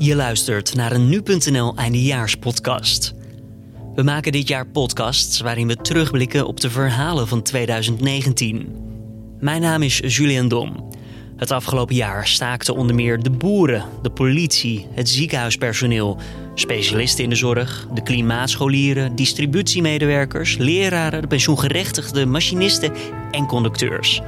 [0.00, 3.14] Je luistert naar een nu.nl eindejaarspodcast.
[3.94, 8.76] We maken dit jaar podcasts waarin we terugblikken op de verhalen van 2019.
[9.40, 10.90] Mijn naam is Julian Dom.
[11.36, 16.18] Het afgelopen jaar staakten onder meer de boeren, de politie, het ziekenhuispersoneel,
[16.54, 22.92] specialisten in de zorg, de klimaatscholieren, distributiemedewerkers, leraren, de pensioengerechtigden, machinisten
[23.30, 24.22] en conducteurs.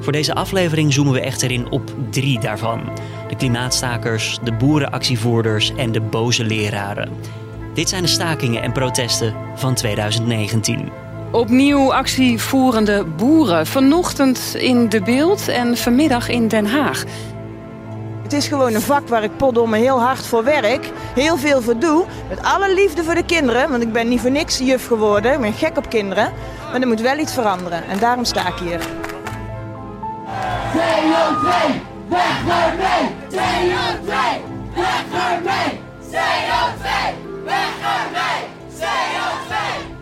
[0.00, 2.80] Voor deze aflevering zoomen we echter in op drie daarvan:
[3.28, 7.08] de klimaatstakers, de boerenactievoerders en de boze leraren.
[7.74, 10.88] Dit zijn de stakingen en protesten van 2019.
[11.30, 13.66] Opnieuw actievoerende boeren.
[13.66, 17.04] Vanochtend in De Beeld en vanmiddag in Den Haag.
[18.22, 20.90] Het is gewoon een vak waar ik potdomme heel hard voor werk.
[21.14, 22.04] Heel veel voor doe.
[22.28, 23.70] Met alle liefde voor de kinderen.
[23.70, 25.32] Want ik ben niet voor niks juf geworden.
[25.32, 26.32] Ik ben gek op kinderen.
[26.70, 27.86] Maar er moet wel iets veranderen.
[27.86, 28.80] En daarom sta ik hier.
[30.80, 31.48] CO2,
[32.08, 33.02] weg ermee!
[33.28, 34.12] CO2,
[34.74, 35.80] weg ermee!
[36.10, 36.88] CO2,
[37.44, 38.42] weg ermee!
[38.78, 39.54] CO2,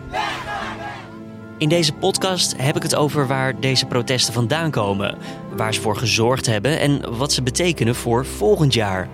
[0.09, 1.57] weg ermee!
[1.57, 5.17] In deze podcast heb ik het over waar deze protesten vandaan komen,
[5.55, 9.07] waar ze voor gezorgd hebben en wat ze betekenen voor volgend jaar.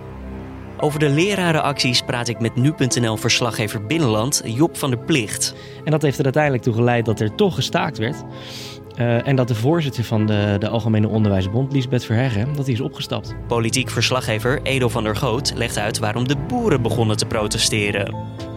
[0.78, 5.54] Over de lerarenacties praat ik met nu.nl-verslaggever Binnenland Job van der Plicht.
[5.84, 8.16] En dat heeft er uiteindelijk toe geleid dat er toch gestaakt werd.
[8.98, 12.80] Uh, en dat de voorzitter van de, de Algemene Onderwijsbond, Liesbeth Verheggen, dat die is
[12.80, 13.34] opgestapt.
[13.46, 18.14] Politiek verslaggever Edo van der Goot legt uit waarom de boeren begonnen te protesteren.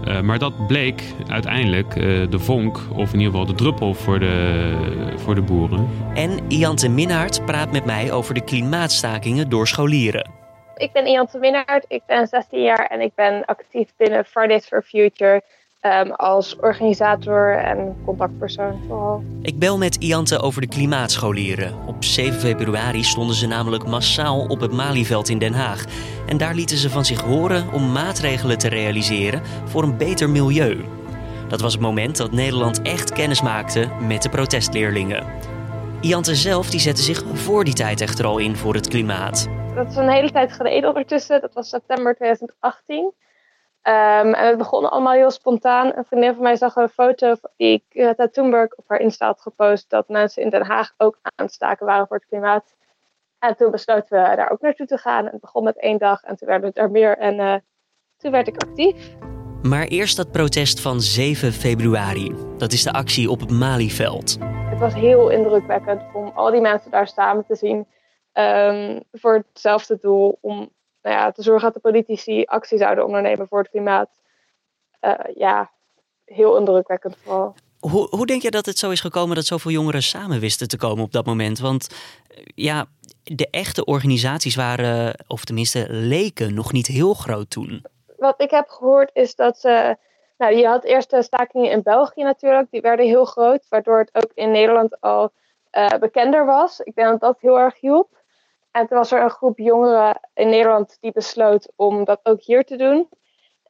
[0.08, 4.20] Uh, maar dat bleek uiteindelijk uh, de vonk, of in ieder geval de druppel voor
[4.20, 5.90] de, voor de boeren.
[6.14, 10.32] En Iante Minnaert praat met mij over de klimaatstakingen door scholieren.
[10.76, 14.82] Ik ben Iante Minnaert, ik ben 16 jaar en ik ben actief binnen Fridays for
[14.82, 15.44] Future
[15.82, 19.24] Um, als organisator en contactpersoon vooral.
[19.42, 21.88] Ik bel met Iante over de klimaatscholieren.
[21.88, 25.86] Op 7 februari stonden ze namelijk massaal op het Malieveld in Den Haag.
[26.28, 30.86] En daar lieten ze van zich horen om maatregelen te realiseren voor een beter milieu.
[31.48, 35.26] Dat was het moment dat Nederland echt kennis maakte met de protestleerlingen.
[36.02, 39.48] Iante zelf die zette zich voor die tijd echter al in voor het klimaat.
[39.76, 41.42] Dat is een hele tijd geleden ondertussen.
[41.42, 43.14] Dat was september 2018.
[43.84, 45.92] Um, en het begon allemaal heel spontaan.
[45.96, 49.42] Een vriendin van mij zag een foto die ik Greta Thunberg op haar Insta had
[49.42, 49.90] gepost.
[49.90, 52.76] Dat mensen in Den Haag ook aan het staken waren voor het klimaat.
[53.40, 55.26] En toen besloten we daar ook naartoe te gaan.
[55.26, 57.18] En het begon met één dag en toen werden het er meer.
[57.18, 57.56] En uh,
[58.18, 59.16] toen werd ik actief.
[59.62, 62.36] Maar eerst dat protest van 7 februari.
[62.58, 64.38] Dat is de actie op het Malieveld.
[64.42, 67.88] Het was heel indrukwekkend om al die mensen daar samen te zien.
[68.34, 70.38] Um, voor hetzelfde doel.
[70.42, 70.70] Om
[71.02, 74.10] nou ja, te zorgen dat de politici actie zouden ondernemen voor het klimaat.
[75.02, 75.72] Uh, ja,
[76.26, 77.56] heel indrukwekkend vooral.
[77.80, 80.78] Hoe, hoe denk je dat het zo is gekomen dat zoveel jongeren samen wisten te
[80.78, 81.60] komen op dat moment?
[81.60, 81.88] Want
[82.56, 82.86] ja,
[83.24, 87.86] de echte organisaties waren, of tenminste leken, nog niet heel groot toen.
[88.18, 89.98] Wat ik heb gehoord is dat ze.
[90.38, 94.10] Nou, je had eerst de stakingen in België natuurlijk, die werden heel groot, waardoor het
[94.14, 95.32] ook in Nederland al
[95.72, 96.80] uh, bekender was.
[96.80, 98.19] Ik denk dat dat heel erg hielp.
[98.72, 102.64] En toen was er een groep jongeren in Nederland die besloot om dat ook hier
[102.64, 103.10] te doen.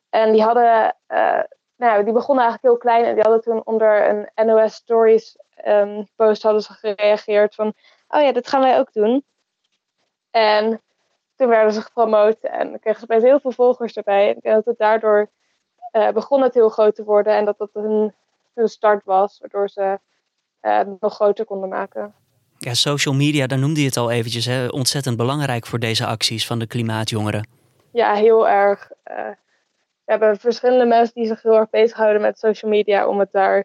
[0.10, 1.44] En die hadden, uh,
[1.76, 6.08] nou, die begonnen eigenlijk heel klein en die hadden toen onder een NOS Stories um,
[6.16, 7.74] post hadden ze gereageerd van,
[8.08, 9.26] oh ja, dit gaan wij ook doen.
[10.32, 10.82] En
[11.36, 14.38] toen werden ze gepromoot en kregen ze opeens heel veel volgers erbij.
[14.42, 15.30] En dat het daardoor
[15.92, 18.14] uh, begon het heel groot te worden en dat dat een
[18.54, 20.00] start was, waardoor ze
[20.62, 22.16] uh, nog groter konden maken.
[22.62, 24.68] Ja, social media, daar noemde je het al eventjes, hè?
[24.68, 27.48] ontzettend belangrijk voor deze acties van de klimaatjongeren.
[27.92, 28.92] Ja, heel erg.
[29.12, 29.16] Uh,
[30.06, 33.64] we hebben verschillende mensen die zich heel erg bezighouden met social media om, het daar,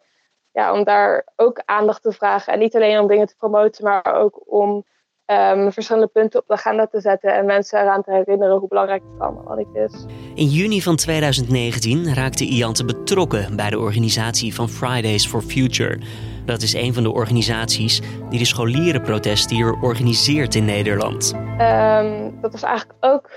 [0.53, 2.53] ja, om daar ook aandacht te vragen.
[2.53, 4.85] En niet alleen om dingen te promoten, maar ook om
[5.27, 9.03] um, verschillende punten op de agenda te zetten en mensen eraan te herinneren hoe belangrijk
[9.13, 10.05] het allemaal niet is.
[10.35, 15.99] In juni van 2019 raakte Iante betrokken bij de organisatie van Fridays for Future.
[16.45, 21.35] Dat is een van de organisaties die de scholierenprotest hier organiseert in Nederland.
[21.61, 23.31] Um, dat was eigenlijk ook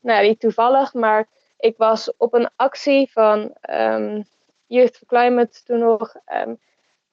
[0.00, 1.28] nou, niet toevallig, maar
[1.58, 4.24] ik was op een actie van um,
[4.66, 6.14] Youth for Climate toen nog.
[6.46, 6.58] Um,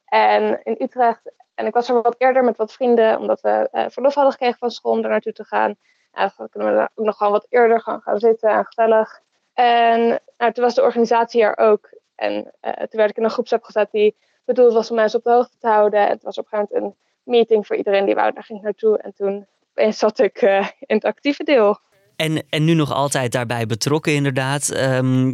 [0.05, 1.31] en in Utrecht.
[1.55, 4.57] En ik was er wat eerder met wat vrienden, omdat we uh, verlof hadden gekregen
[4.57, 5.75] van school om daar naartoe te gaan.
[6.11, 9.19] En dan kunnen we ook nog gewoon wat eerder gaan, gaan zitten en gezellig.
[9.53, 11.89] En nou, toen was de organisatie er ook.
[12.15, 14.15] En uh, toen werd ik in een groepsapp gezet die
[14.47, 16.07] bedoeld was om mensen op de hoogte te houden.
[16.07, 18.65] Het was op een gegeven moment een meeting voor iedereen die wou, daar ging ik
[18.65, 18.97] naartoe.
[18.97, 21.79] En toen opeens zat ik uh, in het actieve deel.
[22.15, 24.77] En, en nu nog altijd daarbij betrokken, inderdaad.
[24.77, 25.33] Um,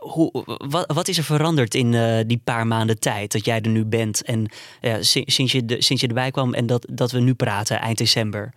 [0.00, 0.30] hoe,
[0.68, 3.84] wat, wat, is er veranderd in uh, die paar maanden tijd dat jij er nu
[3.84, 4.24] bent?
[4.24, 4.50] En
[4.80, 7.98] uh, sinds, je de, sinds je erbij kwam en dat, dat we nu praten eind
[7.98, 8.52] december?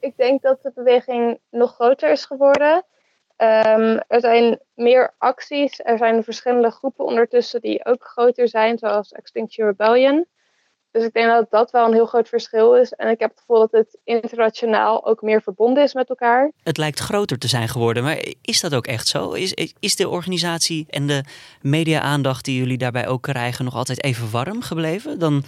[0.00, 2.84] Ik denk dat de beweging nog groter is geworden.
[3.42, 5.80] Ehm, er zijn meer acties.
[5.84, 10.26] Er zijn verschillende groepen ondertussen die ook groter zijn, zoals Extinction Rebellion.
[10.90, 12.92] Dus ik denk dat dat wel een heel groot verschil is.
[12.92, 16.52] En ik heb het gevoel dat het internationaal ook meer verbonden is met elkaar.
[16.62, 19.32] Het lijkt groter te zijn geworden, maar is dat ook echt zo?
[19.32, 21.24] Is, is de organisatie en de
[21.60, 25.42] media-aandacht die jullie daarbij ook krijgen nog altijd even warm gebleven dan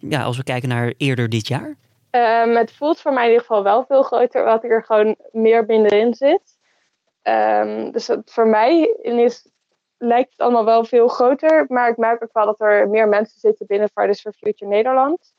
[0.00, 1.76] ja, als we kijken naar eerder dit jaar?
[2.10, 5.16] Um, het voelt voor mij in ieder geval wel veel groter, wat ik er gewoon
[5.32, 6.60] meer binnenin zit.
[7.22, 9.48] Um, dus voor mij is,
[9.98, 11.64] lijkt het allemaal wel veel groter.
[11.68, 15.32] Maar ik merk ook wel dat er meer mensen zitten binnen Fridays for Future Nederland.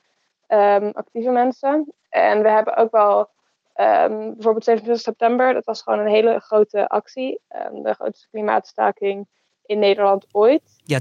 [0.48, 1.94] Um, actieve mensen.
[2.10, 3.30] En we hebben ook wel
[3.74, 7.42] bijvoorbeeld 27 september, dat was gewoon een hele grote actie.
[7.72, 9.28] de grootste klimaatstaking
[9.66, 10.62] in Nederland ooit.
[10.84, 11.00] Ja,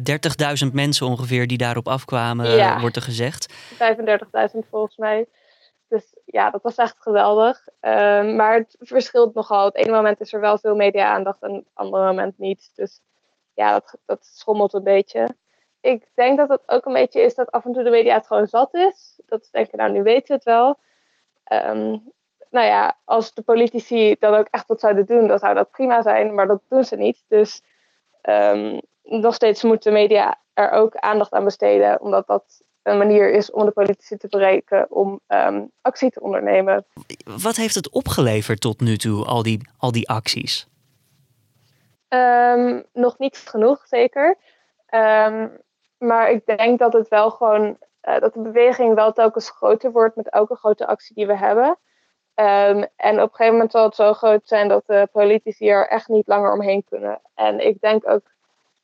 [0.66, 3.52] 30.000 mensen ongeveer die daarop afkwamen, wordt er gezegd.
[3.52, 5.26] 35.000 volgens mij.
[5.92, 7.68] Dus ja, dat was echt geweldig.
[7.80, 9.64] Ehm, maar het verschilt nogal.
[9.64, 12.70] Het ene moment is er wel veel media-aandacht en het andere moment niet.
[12.74, 13.00] Dus
[13.54, 15.28] ja, dat, dat schommelt een beetje.
[15.80, 18.26] Ik denk dat het ook een beetje is dat af en toe de media het
[18.26, 19.20] gewoon zat is.
[19.26, 20.78] Dat ze denken, nou nu weten we het wel.
[21.52, 22.12] Um,
[22.50, 26.02] nou ja, als de politici dan ook echt wat zouden doen, dan zou dat prima
[26.02, 26.34] zijn.
[26.34, 27.24] Maar dat doen ze niet.
[27.28, 27.62] Dus
[28.22, 32.00] um, nog steeds moeten de media er ook aandacht aan besteden.
[32.00, 36.84] Omdat dat een manier is om de politici te bereiken om um, actie te ondernemen.
[37.42, 40.68] Wat heeft het opgeleverd tot nu toe, al die, al die acties?
[42.08, 44.36] Um, nog niet genoeg, zeker.
[44.94, 45.50] Um,
[45.98, 50.16] maar ik denk dat het wel gewoon uh, dat de beweging wel telkens groter wordt
[50.16, 51.78] met elke grote actie die we hebben.
[52.34, 56.08] en op een gegeven moment zal het zo groot zijn dat de politici er echt
[56.08, 57.20] niet langer omheen kunnen.
[57.34, 58.30] En ik denk ook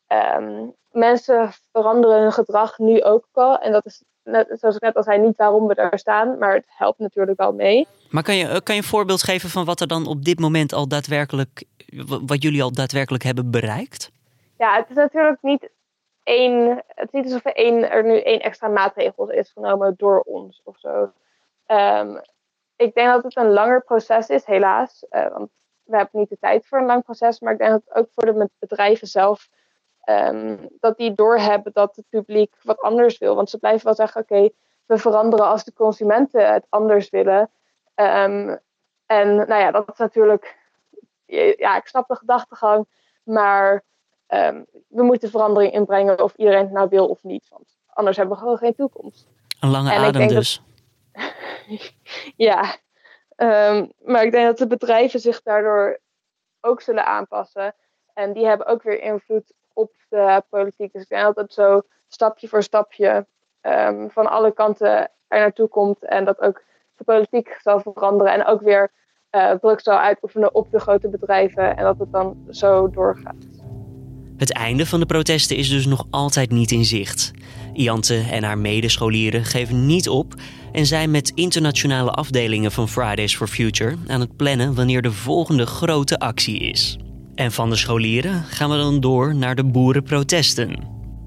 [0.09, 3.59] Um, mensen veranderen hun gedrag nu ook al.
[3.59, 6.39] En dat is, net, zoals ik net al zei, niet waarom we daar staan.
[6.39, 7.87] Maar het helpt natuurlijk wel mee.
[8.11, 10.73] Maar kan je, kan je een voorbeeld geven van wat er dan op dit moment
[10.73, 11.65] al daadwerkelijk...
[12.27, 14.11] wat jullie al daadwerkelijk hebben bereikt?
[14.59, 15.71] Ja, het is natuurlijk niet
[16.23, 16.83] één...
[16.87, 20.61] Het is niet alsof er, één, er nu één extra maatregel is genomen door ons
[20.65, 21.13] of zo.
[21.67, 22.21] Um,
[22.77, 25.05] ik denk dat het een langer proces is, helaas.
[25.11, 25.51] Uh, want
[25.83, 27.41] we hebben niet de tijd voor een lang proces.
[27.41, 29.49] Maar ik denk dat het ook voor de bedrijven zelf
[30.09, 33.35] um, dat die doorhebben dat het publiek wat anders wil.
[33.35, 34.49] Want ze blijven wel zeggen: oké,
[34.87, 37.51] we veranderen als de consumenten het anders willen.
[37.95, 38.59] Um,
[39.07, 40.57] en nou ja, dat is natuurlijk.
[41.57, 42.87] Ja, ik snap de gedachtegang,
[43.23, 43.85] maar
[44.29, 47.49] um, we moeten verandering inbrengen of iedereen het nou wil of niet.
[47.49, 49.29] Want anders hebben we gewoon geen toekomst.
[49.61, 50.63] Een lange en adem dus.
[51.13, 51.23] Dat...
[52.47, 52.77] ja,
[54.05, 56.01] maar ik denk dat de bedrijven zich daardoor
[56.61, 57.75] ook zullen aanpassen.
[58.15, 60.93] En die hebben ook weer invloed op de politiek.
[60.93, 63.27] Dus ik denk dat het zo stapje voor stapje
[63.63, 66.05] um, van alle kanten er naartoe komt.
[66.05, 66.63] En dat ook
[66.97, 68.33] de politiek zal veranderen.
[68.33, 68.91] En ook weer
[69.31, 71.77] uh, druk zal uitoefenen op de grote bedrijven.
[71.77, 73.47] En dat het dan zo doorgaat.
[74.37, 77.31] Het einde van de protesten is dus nog altijd niet in zicht.
[77.73, 80.35] Iante en haar medescholieren geven niet op
[80.73, 85.67] en zijn met internationale afdelingen van Fridays for Future aan het plannen wanneer de volgende
[85.67, 86.99] grote actie is.
[87.38, 90.79] En van de scholieren gaan we dan door naar de boerenprotesten.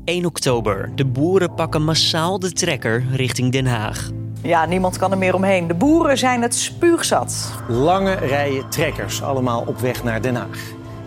[0.06, 0.92] 1 oktober.
[0.96, 4.10] De boeren pakken massaal de trekker richting Den Haag.
[4.42, 5.68] Ja, niemand kan er meer omheen.
[5.68, 7.54] De boeren zijn het spuugzat.
[7.68, 10.60] Lange rijen trekkers, allemaal op weg naar Den Haag.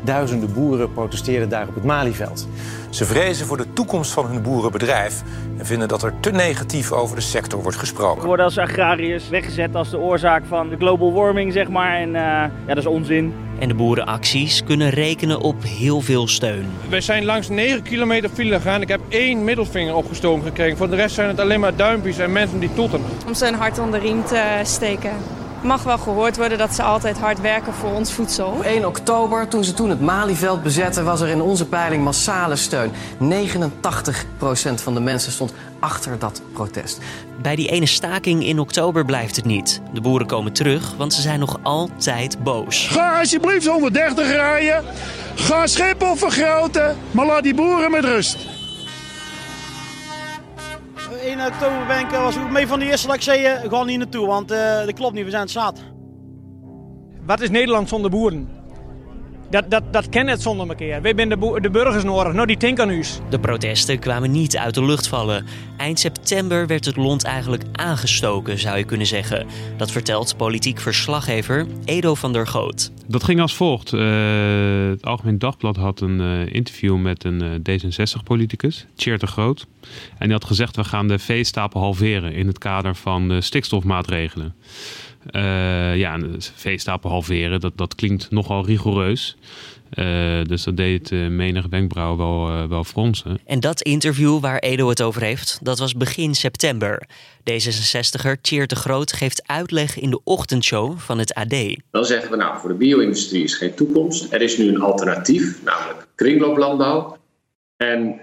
[0.04, 2.48] Duizenden boeren protesteerden daar op het Malieveld.
[2.90, 5.22] Ze vrezen voor de toekomst van hun boerenbedrijf
[5.58, 8.20] en vinden dat er te negatief over de sector wordt gesproken.
[8.20, 11.96] We worden als agrariërs weggezet als de oorzaak van de global warming, zeg maar.
[11.96, 13.34] En uh, ja, dat is onzin.
[13.64, 16.66] En de boerenacties kunnen rekenen op heel veel steun.
[16.88, 18.82] We zijn langs 9 kilometer file gegaan.
[18.82, 20.76] Ik heb één middelvinger opgestoken gekregen.
[20.76, 23.00] Voor de rest zijn het alleen maar duimpjes en mensen die toeten.
[23.26, 25.12] Om een hart onder de riem te steken
[25.64, 28.46] mag wel gehoord worden dat ze altijd hard werken voor ons voedsel.
[28.46, 32.56] Op 1 oktober, toen ze toen het Malieveld bezetten, was er in onze peiling massale
[32.56, 32.92] steun.
[32.92, 32.94] 89%
[34.74, 36.98] van de mensen stond achter dat protest.
[37.42, 39.80] Bij die ene staking in oktober blijft het niet.
[39.92, 42.88] De boeren komen terug, want ze zijn nog altijd boos.
[42.88, 44.84] Ga alsjeblieft 130 rijden.
[45.34, 48.53] Ga Schiphol vergroten, maar laat die boeren met rust.
[51.44, 53.98] 1 oktober ben ik, was ik mee van de eerste dat ik zei, uh, niet
[53.98, 55.80] naartoe, want uh, dat klopt niet, we zijn zat.
[57.26, 58.48] Wat is Nederland zonder boeren?
[59.54, 61.02] Dat, dat, dat ken het zonder elkaar.
[61.02, 64.84] Wij zijn de, de burgers nodig, nou die aan De protesten kwamen niet uit de
[64.84, 65.46] lucht vallen.
[65.76, 69.46] Eind september werd het land eigenlijk aangestoken, zou je kunnen zeggen.
[69.76, 72.92] Dat vertelt politiek verslaggever Edo van der Goot.
[73.06, 73.92] Dat ging als volgt.
[73.92, 79.66] Uh, het Algemeen Dagblad had een uh, interview met een uh, D66-politicus, Tjeerd de Groot.
[80.18, 84.54] En die had gezegd, we gaan de veestapel halveren in het kader van de stikstofmaatregelen.
[85.30, 86.18] Uh, ja,
[86.54, 89.36] veestapel halveren, dat, dat klinkt nogal rigoureus.
[89.94, 93.38] Uh, dus dat deed uh, menig wenkbrauw wel, wel fronsen.
[93.46, 97.06] En dat interview waar Edo het over heeft, dat was begin september.
[97.50, 101.54] D66er Tjeerd de Groot geeft uitleg in de ochtendshow van het AD.
[101.90, 104.32] Dan zeggen we nou, voor de bio-industrie is geen toekomst.
[104.32, 107.16] Er is nu een alternatief, namelijk kringlooplandbouw.
[107.76, 108.18] En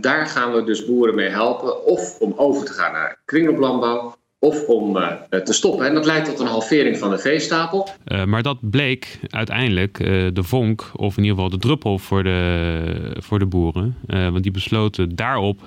[0.00, 4.66] daar gaan we dus boeren mee helpen, of om over te gaan naar kringlooplandbouw of
[4.66, 5.08] om uh,
[5.44, 5.86] te stoppen.
[5.86, 7.88] En dat leidt tot een halvering van de veestapel.
[8.06, 12.22] Uh, maar dat bleek uiteindelijk uh, de vonk, of in ieder geval de druppel voor
[12.22, 13.96] de, voor de boeren.
[14.06, 15.60] want die besloten daarop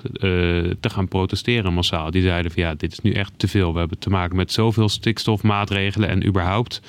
[0.80, 2.10] te gaan protesteren massaal.
[2.10, 3.72] Die zeiden van ja, dit is nu echt te veel.
[3.72, 6.80] We hebben te maken met zoveel stikstofmaatregelen en überhaupt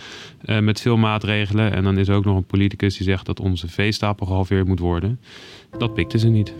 [0.46, 1.74] met veel maatregelen.
[1.74, 4.79] En dan is er ook nog een politicus die zegt dat onze veestapel gehalveerd moet
[4.79, 5.19] worden.
[5.77, 6.53] Dat pikten ze niet.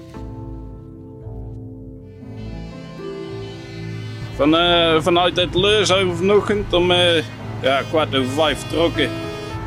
[4.40, 7.24] Van, uh, vanuit het Leur zijn we vanochtend om uh,
[7.62, 9.10] ja, kwart over vijf vertrokken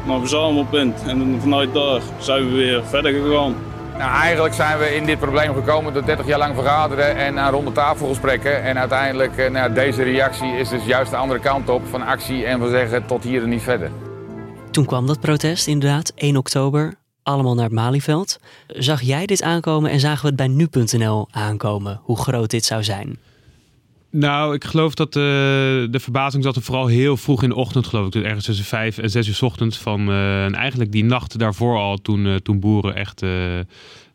[0.07, 1.03] naar verzamelpunt.
[1.07, 3.55] En vanuit daar zijn we weer verder gegaan.
[3.99, 7.53] Nou, eigenlijk zijn we in dit probleem gekomen door 30 jaar lang vergaderen en aan
[7.53, 8.63] ronde tafelgesprekken.
[8.63, 12.45] En uiteindelijk, uh, nou, deze reactie is dus juist de andere kant op van actie
[12.45, 13.91] en we zeggen tot hier en niet verder.
[14.71, 18.39] Toen kwam dat protest inderdaad, 1 oktober, allemaal naar het Malieveld.
[18.67, 22.85] Zag jij dit aankomen en zagen we het bij nu.nl aankomen, hoe groot dit zou
[22.85, 23.19] zijn?
[24.15, 27.87] Nou, ik geloof dat de, de verbazing zat er vooral heel vroeg in de ochtend,
[27.87, 28.13] geloof ik.
[28.13, 29.79] Dus ergens tussen vijf en zes uur s ochtends.
[29.79, 33.31] Van, uh, en eigenlijk die nacht daarvoor al, toen, uh, toen boeren echt uh,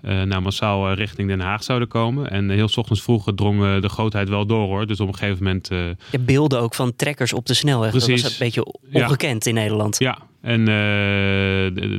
[0.02, 2.30] nou, massaal richting Den Haag zouden komen.
[2.32, 4.88] En heel s ochtends vroeg drong de grootheid wel door hoor.
[4.88, 5.68] Dus op een gegeven moment...
[6.12, 7.90] Je beelden ook van trekkers op de snelweg.
[7.90, 8.22] Precies.
[8.22, 9.50] Dat was een beetje ongekend ja.
[9.50, 10.00] in Nederland.
[10.00, 10.68] Ja, en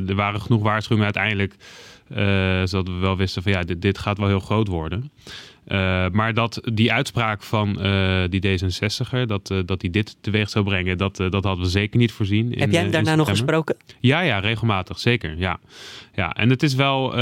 [0.09, 1.55] er waren genoeg waarschuwingen uiteindelijk.
[2.69, 5.11] zodat we wel wisten van ja, dit, dit gaat wel heel groot worden.
[5.69, 10.49] Uh, maar dat die uitspraak van uh, die D66er, dat, uh, dat die dit teweeg
[10.51, 12.53] zou brengen, dat, dat hadden we zeker niet voorzien.
[12.59, 13.77] Heb jij hem daarna nog gesproken?
[14.01, 15.39] Ja, ja, regelmatig, zeker.
[15.39, 15.59] Ja.
[16.15, 17.13] Ja, en het is wel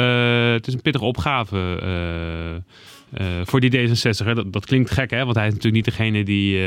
[0.53, 2.63] het is een pittige opgave
[3.45, 4.33] voor die D66er.
[4.35, 5.25] Dat, dat, klinkt gek, hè?
[5.25, 6.61] want hij is natuurlijk niet degene die,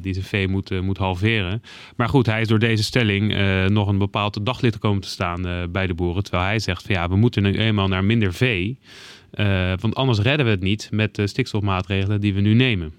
[0.00, 1.62] die zijn vee moet, moet halveren.
[1.96, 3.36] Maar goed, hij is door deze stelling
[3.68, 6.22] nog een bepaald daglid komen te staan bij de boeren.
[6.22, 8.78] Terwijl hij zegt van ja, we moeten nu eenmaal naar minder vee.
[9.36, 12.92] Uh, want anders redden we het niet met de stikstofmaatregelen die we nu nemen.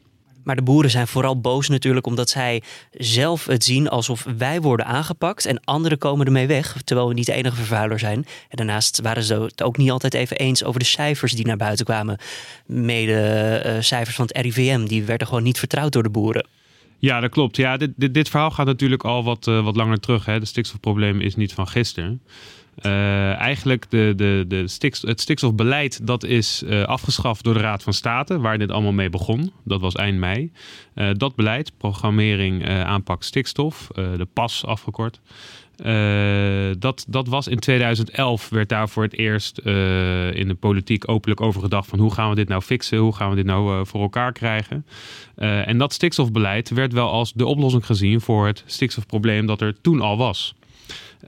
[0.47, 4.85] Maar de boeren zijn vooral boos natuurlijk omdat zij zelf het zien alsof wij worden
[4.85, 8.17] aangepakt en anderen komen ermee weg, terwijl we niet de enige vervuiler zijn.
[8.49, 11.57] En daarnaast waren ze het ook niet altijd even eens over de cijfers die naar
[11.57, 12.17] buiten kwamen.
[12.65, 16.47] Mede uh, cijfers van het RIVM, die werden gewoon niet vertrouwd door de boeren.
[16.99, 17.57] Ja, dat klopt.
[17.57, 20.25] Ja, dit, dit, dit verhaal gaat natuurlijk al wat, uh, wat langer terug.
[20.25, 20.39] Hè.
[20.39, 22.21] De stikstofprobleem is niet van gisteren.
[22.85, 24.65] Uh, eigenlijk de, de, de
[25.01, 29.09] het stikstofbeleid dat is uh, afgeschaft door de Raad van State, waar dit allemaal mee
[29.09, 29.51] begon.
[29.63, 30.51] Dat was eind mei.
[30.95, 35.19] Uh, dat beleid, programmering aanpak stikstof, de PAS afgekort.
[36.79, 39.57] dat, dat was in 2011, werd daar voor het eerst
[40.33, 43.29] in de politiek openlijk over gedacht van hoe gaan we dit nou fixen, hoe gaan
[43.29, 44.85] we dit nou voor elkaar krijgen.
[45.35, 50.01] en dat stikstofbeleid werd wel als de oplossing gezien voor het stikstofprobleem dat er toen
[50.01, 50.55] al was.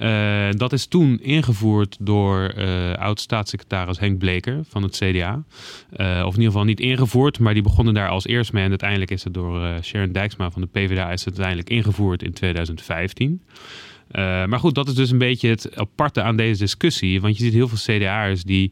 [0.02, 5.44] Uh, dat is toen ingevoerd door uh, oud-staatssecretaris Henk Bleker van het CDA.
[5.98, 8.64] Uh, of in ieder geval niet ingevoerd, maar die begonnen daar als eerst mee.
[8.64, 13.42] En uiteindelijk is het door Sharon Dijksma van de PvdA is uiteindelijk ingevoerd in 2015.
[14.12, 17.22] Maar goed, dat is dus een beetje het aparte aan deze discussie.
[17.22, 18.72] Want je ziet heel veel CDA'ers die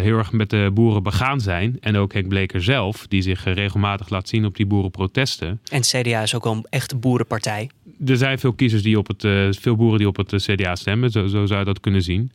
[0.00, 1.76] heel erg met de boeren begaan zijn.
[1.80, 5.60] En ook Henk Bleker zelf, die zich regelmatig laat zien op die boerenprotesten.
[5.70, 7.68] En CDA is ook wel een echte boerenpartij
[8.06, 11.10] er zijn veel kiezers die op het, veel boeren die op het CDA stemmen.
[11.10, 12.32] Zo, zo, zou je dat kunnen zien.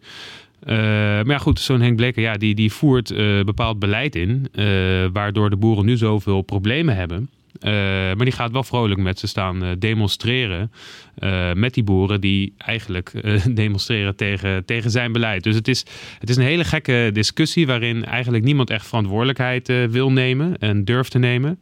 [0.66, 3.14] Maar ja, goed, zo'n Henk Bleker, ja, die, die voert
[3.46, 4.48] bepaald beleid in.
[5.14, 7.30] waardoor de boeren nu zoveel problemen hebben.
[7.66, 10.72] Uh, maar die gaat wel vrolijk met ze staan uh, demonstreren.
[11.20, 13.12] Uh, met die boeren die eigenlijk
[13.56, 15.44] demonstreren tegen, tegen zijn beleid.
[15.44, 15.86] Dus het is,
[16.20, 21.12] het is een hele gekke discussie waarin eigenlijk niemand echt verantwoordelijkheid wil nemen en durft
[21.12, 21.60] te nemen.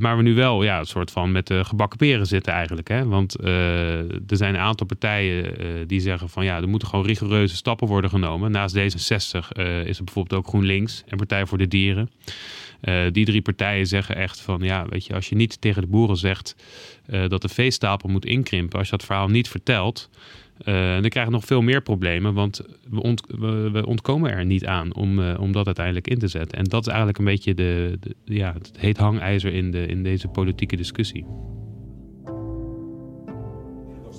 [0.00, 2.88] maar we nu wel ja, een soort van met de gebakken peren zitten eigenlijk.
[2.88, 3.06] Hè?
[3.06, 5.54] Want er zijn een aantal partijen
[5.86, 8.50] die zeggen van ja, er moeten gewoon rigoureuze stappen worden genomen.
[8.50, 8.80] Naast D66
[9.84, 12.10] is er bijvoorbeeld ook GroenLinks en Partij voor de Dieren.
[12.80, 15.88] Uh, die drie partijen zeggen echt van ja, weet je, als je niet tegen de
[15.88, 16.56] boeren zegt
[17.06, 20.10] uh, dat de veestapel moet inkrimpen, als je dat verhaal niet vertelt,
[20.64, 24.44] uh, dan krijg je nog veel meer problemen, want we, ont we, we ontkomen er
[24.44, 26.58] niet aan om, om dat uiteindelijk in te zetten.
[26.58, 30.02] En dat is eigenlijk een beetje de, de, ja, het heet hangijzer in, de, in
[30.02, 31.26] deze politieke discussie.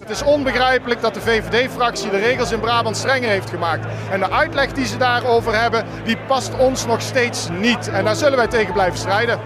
[0.09, 3.85] Het is onbegrijpelijk dat de VVD-fractie de regels in Brabant strenger heeft gemaakt.
[4.11, 7.89] En de uitleg die ze daarover hebben, die past ons nog steeds niet.
[7.89, 9.39] En daar zullen wij tegen blijven strijden.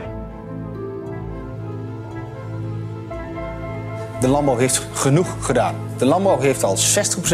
[4.20, 5.75] de landbouw heeft genoeg gedaan.
[5.98, 6.79] De landbouw heeft al 60%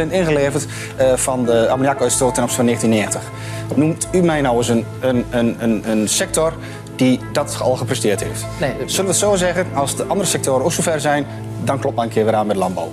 [0.10, 3.78] ingeleverd uh, van de ammoniakuitstoot ten opzichte van 1990.
[3.78, 6.54] Noemt u mij nou eens een, een, een, een, een sector
[6.96, 8.46] die dat al gepresteerd heeft?
[8.60, 8.74] Nee.
[8.86, 11.26] Zullen we het zo zeggen, als de andere sectoren ook zover zijn,
[11.64, 12.92] dan klopt maar een keer weer aan met landbouw.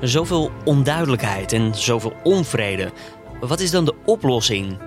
[0.00, 2.90] Zoveel onduidelijkheid en zoveel onvrede.
[3.40, 4.78] Wat is dan de oplossing?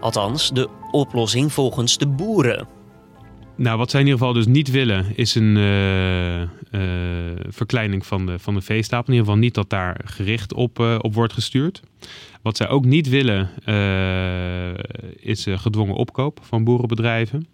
[0.00, 2.68] Althans, de oplossing volgens de boeren.
[3.56, 6.48] Nou, wat zij in ieder geval dus niet willen, is een uh, uh,
[7.48, 9.06] verkleining van de, van de veestapel.
[9.06, 11.82] In ieder geval niet dat daar gericht op, uh, op wordt gestuurd.
[12.42, 13.50] Wat zij ook niet willen,
[15.16, 17.46] is gedwongen opkoop van boerenbedrijven.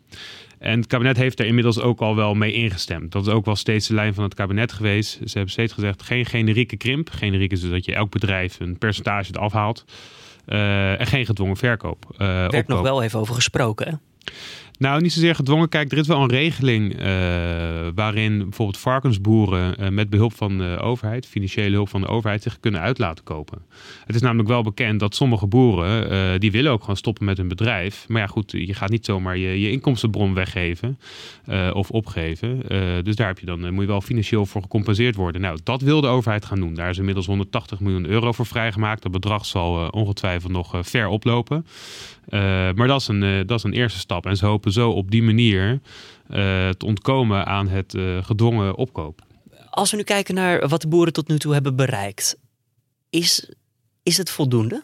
[0.64, 3.12] En het kabinet heeft er inmiddels ook al wel mee ingestemd.
[3.12, 5.12] Dat is ook wel steeds de lijn van het kabinet geweest.
[5.12, 7.10] Ze hebben steeds gezegd, geen generieke krimp.
[7.10, 9.84] Generiek is dus dat je elk bedrijf een percentage afhaalt.
[10.46, 12.14] en geen gedwongen verkoop.
[12.18, 13.94] Uh, er werd nog wel even over gesproken, hè?
[14.78, 15.68] Nou, niet zozeer gedwongen.
[15.68, 17.06] Kijk, er is wel een regeling uh,
[17.94, 22.60] waarin bijvoorbeeld varkensboeren uh, met behulp van de overheid, financiële hulp van de overheid, zich
[22.60, 23.58] kunnen uit laten kopen.
[24.06, 27.36] Het is namelijk wel bekend dat sommige boeren, uh, die willen ook gewoon stoppen met
[27.36, 28.04] hun bedrijf.
[28.08, 30.98] Maar ja, goed, je gaat niet zomaar je, je inkomstenbron weggeven
[31.72, 32.60] of opgeven.
[33.04, 35.40] dus daar heb je dan, moet je wel financieel voor gecompenseerd worden.
[35.40, 36.74] Nou, dat wil de overheid gaan doen.
[36.74, 39.02] Daar is inmiddels 180 miljoen euro voor vrijgemaakt.
[39.02, 41.66] Dat bedrag zal ongetwijfeld nog ver oplopen.
[42.74, 44.26] Maar dat is, een, dat is een eerste stap.
[44.26, 45.78] En ze hopen zo op die manier uh,
[46.68, 49.22] te ontkomen aan het gedwongen opkoop.
[49.70, 52.38] Als we nu kijken naar wat de boeren tot nu toe hebben bereikt,
[53.10, 53.50] is,
[54.02, 54.82] is het voldoende?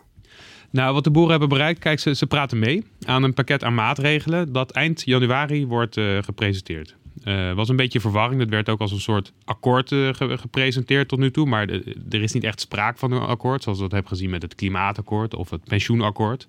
[0.71, 3.75] Nou, wat de boeren hebben bereikt, kijk, ze, ze praten mee aan een pakket aan
[3.75, 6.97] maatregelen dat eind januari wordt uh, gepresenteerd.
[7.25, 8.41] Uh, was een beetje verwarring.
[8.41, 11.47] Dat werd ook als een soort akkoord uh, gepresenteerd tot nu toe.
[11.47, 11.69] Maar
[12.11, 13.63] er is niet echt sprake van een akkoord.
[13.63, 16.47] Zoals we dat hebben gezien met het klimaatakkoord of het pensioenakkoord.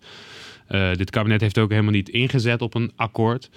[0.71, 3.49] Uh, dit kabinet heeft ook helemaal niet ingezet op een akkoord.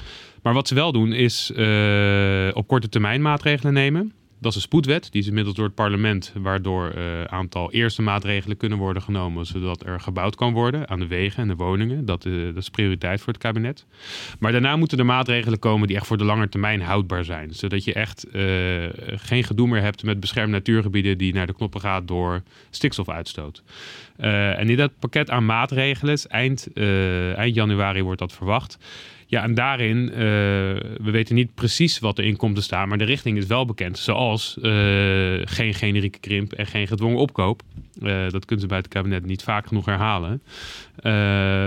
[0.43, 4.13] Maar wat ze wel doen is uh, op korte termijn maatregelen nemen.
[4.45, 8.03] Dat is een spoedwet, die is inmiddels door het parlement, waardoor een uh, aantal eerste
[8.03, 12.05] maatregelen kunnen worden genomen, zodat er gebouwd kan worden aan de wegen en de woningen.
[12.05, 13.87] Dat, uh, dat is prioriteit voor het kabinet.
[14.39, 17.55] Maar daarna moeten er maatregelen komen die echt voor de lange termijn houdbaar zijn.
[17.55, 18.43] Zodat je echt uh,
[19.07, 23.63] geen gedoe meer hebt met beschermde natuurgebieden die naar de knoppen gaat door stikstofuitstoot.
[24.17, 26.69] en in dat pakket aan maatregelen, eind,
[27.37, 28.79] eind januari wordt dat verwacht.
[29.35, 33.05] Ja, en daarin, uh, we weten niet precies wat erin komt te staan, maar de
[33.05, 33.99] richting is wel bekend.
[33.99, 34.63] Zoals uh,
[35.45, 37.63] geen generieke krimp en geen gedwongen opkoop.
[38.03, 40.43] Uh, dat kunnen ze bij het kabinet niet vaak genoeg herhalen.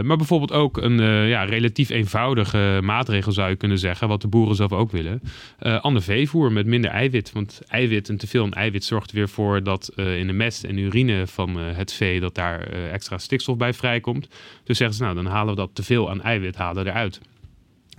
[0.06, 4.56] maar bijvoorbeeld ook een ja, relatief eenvoudige maatregel zou je kunnen zeggen, wat de boeren
[4.56, 5.21] zelf ook willen.
[5.60, 7.32] ander veevoer met minder eiwit.
[7.32, 10.63] Want eiwit en te veel aan eiwit zorgt er weer voor dat in de mest
[10.63, 12.60] en urine van het vee, dat daar
[12.91, 14.27] extra stikstof bij vrijkomt.
[14.63, 17.19] Dus zeggen ze, nou dan halen we dat te veel aan eiwit halen eruit.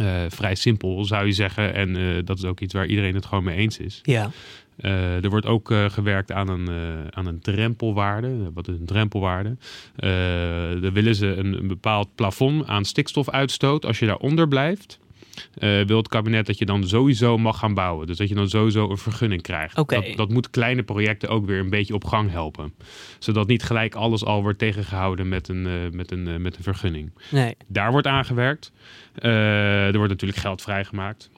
[0.00, 1.74] Uh, vrij simpel zou je zeggen.
[1.74, 4.00] En uh, dat is ook iets waar iedereen het gewoon mee eens is.
[4.02, 4.30] Ja.
[4.80, 6.68] Uh, er wordt ook gewerkt aan een,
[7.10, 8.50] aan een drempelwaarde.
[8.54, 9.56] Wat is een drempelwaarde?
[10.80, 13.86] dan willen ze een, een, bepaald plafond aan stikstofuitstoot.
[13.86, 14.98] Als je daaronder blijft,
[15.58, 18.06] uh, wil het kabinet dat je dan sowieso mag gaan bouwen.
[18.06, 19.78] Dus dat je dan sowieso een vergunning krijgt.
[19.78, 20.06] Okay.
[20.06, 22.74] Dat, dat moet kleine projecten ook weer een beetje op gang helpen.
[23.18, 26.62] Zodat niet gelijk alles al wordt tegengehouden met een, uh, met een, uh, met een
[26.62, 27.12] vergunning.
[27.30, 27.56] Nee.
[27.66, 28.72] Daar wordt aangewerkt.
[29.14, 31.30] er wordt natuurlijk geld vrijgemaakt.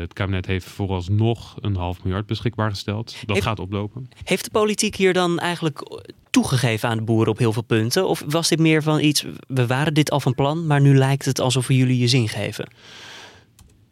[0.00, 3.16] Het kabinet heeft vooralsnog een half miljard beschikbaar gesteld.
[3.26, 4.08] Dat heeft, gaat oplopen.
[4.24, 8.08] Heeft de politiek hier dan eigenlijk toegegeven aan de boeren op heel veel punten?
[8.08, 11.24] Of was dit meer van iets, we waren dit al van plan, maar nu lijkt
[11.24, 12.68] het alsof we jullie je zin geven?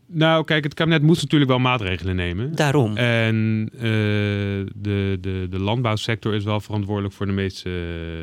[0.09, 2.55] Nou, kijk, het kabinet moet natuurlijk wel maatregelen nemen.
[2.55, 2.97] Daarom.
[2.97, 3.81] En uh,
[4.75, 7.71] de, de, de landbouwsector is wel verantwoordelijk voor de meeste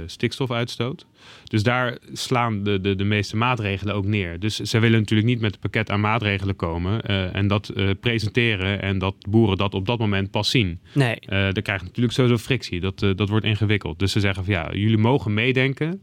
[0.06, 1.06] stikstofuitstoot.
[1.43, 4.39] Dus daar slaan de, de, de meeste maatregelen ook neer.
[4.39, 7.89] Dus ze willen natuurlijk niet met een pakket aan maatregelen komen uh, en dat uh,
[7.99, 10.79] presenteren en dat boeren dat op dat moment pas zien.
[10.93, 11.17] Nee.
[11.21, 12.79] Uh, dan krijg je natuurlijk sowieso frictie.
[12.79, 13.99] Dat, dat wordt ingewikkeld.
[13.99, 16.01] Dus ze zeggen van ja, jullie mogen meedenken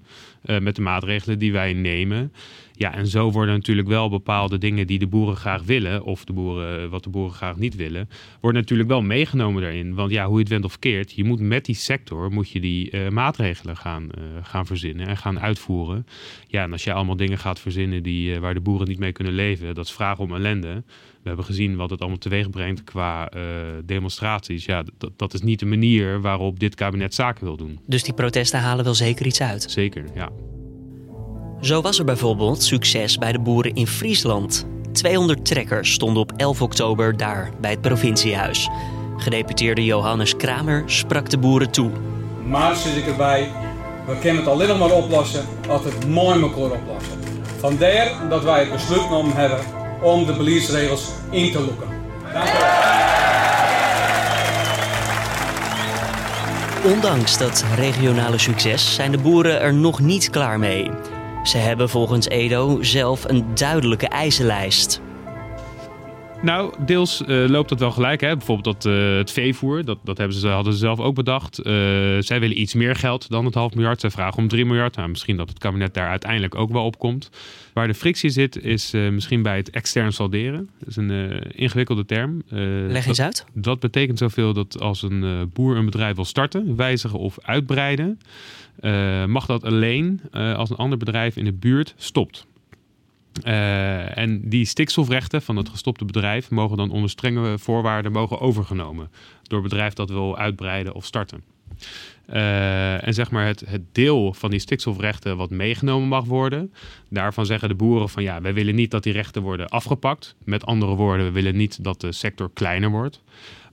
[0.61, 2.33] met de maatregelen die wij nemen.
[2.73, 6.33] Ja, en zo worden natuurlijk wel bepaalde dingen die de boeren graag willen, of de
[6.33, 8.09] boeren, wat de boeren graag niet willen,
[8.41, 9.95] worden natuurlijk wel meegenomen daarin.
[9.95, 12.61] Want ja, hoe je het went of keert, je moet met die sector moet je
[12.61, 16.07] die uh, maatregelen gaan, uh, gaan verzinnen en gaan uitvoeren.
[16.47, 19.13] Ja, en als je allemaal dingen gaat verzinnen die, uh, waar de boeren niet mee
[19.13, 20.83] kunnen leven, dat is vraag om ellende.
[21.23, 23.31] We hebben gezien wat het allemaal teweeg brengt qua
[23.85, 24.65] demonstraties.
[24.65, 27.79] Ja, dat, dat is niet de manier waarop dit kabinet zaken wil doen.
[27.87, 29.71] Dus die protesten halen wel zeker iets uit?
[29.71, 30.29] Zeker, ja.
[31.61, 34.67] Zo was er bijvoorbeeld succes bij de boeren in Friesland.
[34.93, 38.69] 200 trekkers stonden op 11 oktober daar bij het provinciehuis.
[39.17, 41.91] Gedeputeerde Johannes Kramer sprak de boeren toe.
[42.47, 43.51] Maar zit ik erbij,
[44.11, 47.19] we kunnen het alleen nog maar oplossen als het mooi elkaar oplossen.
[47.59, 49.59] Vandaar dat wij het besluit genomen hebben
[50.03, 51.89] om de beleidsregels in te loeken.
[56.85, 60.91] Ondanks dat regionale succes zijn de boeren er nog niet klaar mee.
[61.43, 65.01] Ze hebben volgens Edo zelf een duidelijke eisenlijst.
[66.43, 68.21] Nou, deels eh, loopt dat wel gelijk.
[68.21, 68.37] Hè?
[68.37, 71.59] Bijvoorbeeld dat, eh, het veevoer, dat, dat hebben ze, hadden ze zelf ook bedacht.
[71.59, 71.73] Eh,
[72.19, 74.01] zij willen iets meer geld dan het half miljard.
[74.01, 74.97] Zij vragen om 3 miljard.
[74.97, 77.31] Nou, misschien dat het kabinet daar uiteindelijk ook wel op komt.
[77.73, 80.71] Waar de frictie zit, is misschien bij het extern salderen.
[80.79, 82.43] Dat is een ingewikkelde term.
[82.49, 83.45] Leg eens dat, uit.
[83.55, 88.21] Dat betekent zoveel dat als een boer een bedrijf wil starten, wijzigen of uitbreiden,
[89.27, 92.47] mag dat alleen als een ander bedrijf in de buurt stopt.
[93.45, 99.11] Uh, en die stikstofrechten van het gestopte bedrijf mogen dan onder strenge voorwaarden mogen overgenomen
[99.43, 101.43] door bedrijf dat wil uitbreiden of starten.
[102.33, 106.73] Uh, en zeg maar het, het deel van die stikstofrechten wat meegenomen mag worden,
[107.09, 110.37] daarvan zeggen de boeren van ja, wij willen niet dat die rechten worden afgepakt.
[110.45, 113.23] Met andere woorden, we willen niet dat de sector kleiner wordt.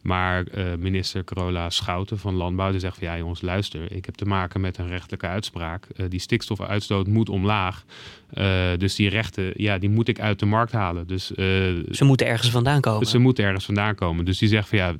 [0.01, 4.15] Maar uh, minister Carola Schouten van Landbouw die zegt van ja jongens luister, ik heb
[4.15, 5.87] te maken met een rechtelijke uitspraak.
[5.95, 7.85] Uh, die stikstofuitstoot moet omlaag.
[8.33, 11.07] Uh, dus die rechten, ja, die moet ik uit de markt halen.
[11.07, 13.07] Dus, ze moeten ergens vandaan komen.
[13.07, 14.25] Ze moeten ergens vandaan komen.
[14.25, 14.97] Dus die zegt van ja, 30%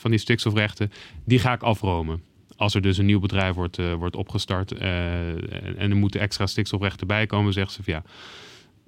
[0.00, 0.92] van die stikstofrechten,
[1.24, 2.22] die ga ik afromen.
[2.56, 7.06] Als er dus een nieuw bedrijf wordt, wordt opgestart en, en er moeten extra stikstofrechten
[7.06, 8.02] bij komen, zegt ze van ja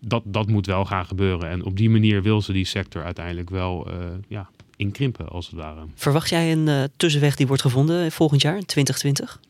[0.00, 1.48] dat, dat moet wel gaan gebeuren.
[1.48, 3.94] En op die manier wil ze die sector uiteindelijk wel uh,
[4.28, 5.80] ja, inkrimpen, als het ware.
[5.94, 9.40] Verwacht jij een uh, tussenweg die wordt gevonden volgend jaar, 2020?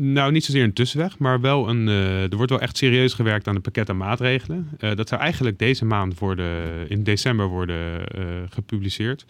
[0.00, 1.86] Nou, niet zozeer een tussenweg, maar wel een.
[1.86, 4.68] Uh, er wordt wel echt serieus gewerkt aan een pakket aan maatregelen.
[4.80, 9.24] Uh, dat zou eigenlijk deze maand worden, in december worden uh, gepubliceerd.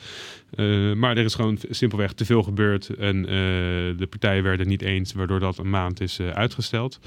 [0.97, 3.23] maar er is gewoon simpelweg te veel gebeurd en
[3.97, 6.99] de partijen werden niet eens, waardoor dat een maand is uitgesteld.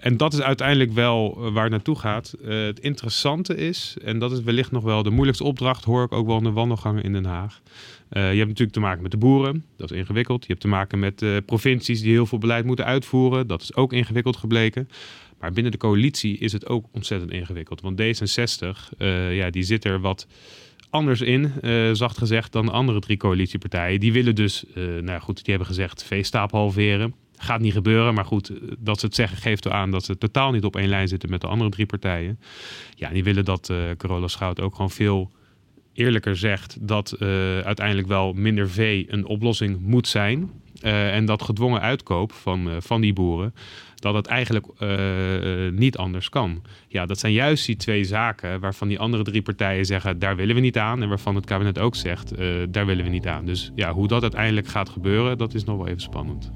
[0.00, 2.34] en dat is uiteindelijk wel waar het naartoe gaat.
[2.44, 6.26] het interessante is, en dat is wellicht nog wel de moeilijkste opdracht, hoor ik ook
[6.26, 7.60] wel in de wandelgangen in Den Haag.
[8.14, 10.42] Uh, je hebt natuurlijk te maken met de boeren, dat is ingewikkeld.
[10.42, 13.74] Je hebt te maken met uh, provincies die heel veel beleid moeten uitvoeren, dat is
[13.74, 14.88] ook ingewikkeld gebleken.
[15.40, 17.80] Maar binnen de coalitie is het ook ontzettend ingewikkeld.
[17.80, 20.26] Want D66, uh, ja, die zit er wat
[20.90, 21.52] anders in,
[21.92, 24.00] zacht gezegd, dan de andere drie coalitiepartijen.
[24.00, 24.64] Die willen dus,
[25.00, 27.14] nou goed, die hebben gezegd veestapel halveren.
[27.36, 30.64] Gaat niet gebeuren, maar goed, dat ze het zeggen geeft aan dat ze totaal niet
[30.64, 32.40] op één lijn zitten met de andere drie partijen.
[32.94, 35.30] Ja, die willen dat Carola Schout ook gewoon veel
[35.94, 37.28] eerlijker zegt dat uh,
[37.58, 40.50] uiteindelijk wel minder vee een oplossing moet zijn.
[40.82, 43.54] Uh, en dat gedwongen uitkoop van, uh, van die boeren,
[43.94, 44.66] dat het eigenlijk
[45.72, 46.62] niet anders kan.
[46.88, 50.54] Ja, dat zijn juist die twee zaken waarvan die andere drie partijen zeggen, daar willen
[50.54, 51.02] we niet aan.
[51.02, 52.32] En waarvan het kabinet ook zegt,
[52.68, 53.44] daar willen we niet aan.
[53.44, 56.50] Dus ja, hoe dat uiteindelijk gaat gebeuren, dat is nog wel even spannend.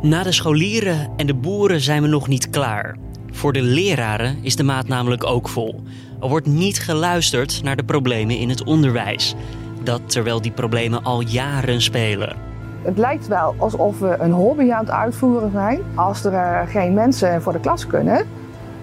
[0.00, 2.96] Na de scholieren en de boeren zijn we nog niet klaar.
[3.32, 5.82] Voor de leraren is de maat namelijk ook vol.
[6.20, 9.34] Er wordt niet geluisterd naar de problemen in het onderwijs.
[9.82, 12.36] Dat terwijl die problemen al jaren spelen.
[12.82, 15.80] Het lijkt wel alsof we een hobby aan het uitvoeren zijn.
[15.94, 18.26] Als er uh, geen mensen voor de klas kunnen,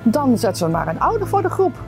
[0.04, 1.84] dan zetten we maar een ouder voor de groep.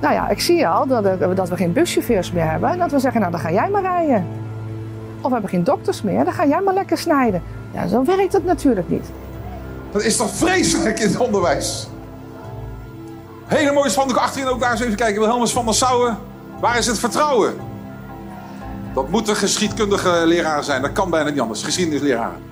[0.00, 2.70] Nou ja, ik zie al dat, er, dat we geen buschauffeurs meer hebben.
[2.70, 4.26] En dat we zeggen, nou dan ga jij maar rijden.
[5.16, 7.42] Of we hebben geen dokters meer, dan ga jij maar lekker snijden.
[7.74, 9.10] Ja, zo werkt het natuurlijk niet.
[9.92, 11.88] Dat is toch vreselijk in het onderwijs?
[13.46, 15.20] Hele mooie spandoek achterin ook daar eens even kijken.
[15.20, 16.18] Wilhelmus van der Sauwen.
[16.60, 17.54] Waar is het vertrouwen?
[18.94, 20.82] Dat moeten geschiedkundige leraren zijn.
[20.82, 21.62] Dat kan bijna niet anders.
[21.62, 22.48] Geschiedenisleraren.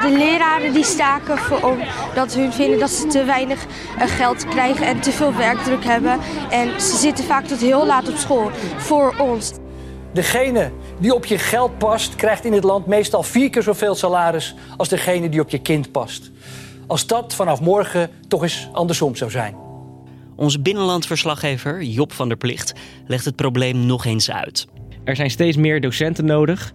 [0.00, 3.64] De leraren die staken voor omdat hun vinden dat ze te weinig
[3.98, 6.18] eh, geld krijgen en te veel werkdruk hebben.
[6.50, 9.52] En ze zitten vaak tot heel laat op school voor ons.
[10.12, 10.70] Degene
[11.00, 14.88] die op je geld past, krijgt in dit land meestal vier keer zoveel salaris als
[14.88, 16.30] degene die op je kind past.
[16.86, 19.56] Als dat vanaf morgen toch eens andersom zou zijn.
[20.36, 22.72] Onze binnenlandverslaggever Job van der Plicht
[23.06, 24.66] legt het probleem nog eens uit.
[25.04, 26.72] Er zijn steeds meer docenten nodig.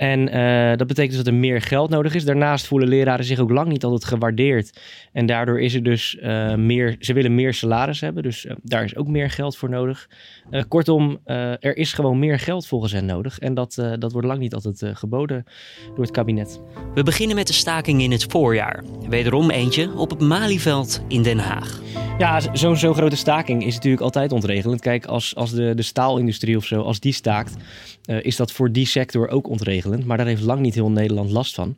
[0.00, 2.24] En uh, dat betekent dus dat er meer geld nodig is.
[2.24, 4.80] Daarnaast voelen leraren zich ook lang niet altijd gewaardeerd.
[5.12, 8.22] En daardoor is er dus uh, meer, ze willen meer salaris hebben.
[8.22, 10.08] Dus uh, daar is ook meer geld voor nodig.
[10.68, 13.38] kortom, er is gewoon meer geld volgens hen nodig.
[13.38, 15.44] En dat, dat wordt lang niet altijd geboden
[15.94, 16.60] door het kabinet.
[16.94, 18.84] We beginnen met de staking in het voorjaar.
[19.08, 21.80] Wederom eentje op het Malieveld in Den Haag.
[22.18, 24.80] Ja, zo'n zo grote staking is natuurlijk altijd ontregelend.
[24.80, 27.56] Kijk, als, als de, de staalindustrie of zo, als die staakt,
[28.18, 31.54] is dat voor die sector ook ontregelend maar daar heeft lang niet heel Nederland last
[31.54, 31.76] van.